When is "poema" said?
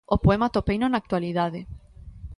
0.25-0.45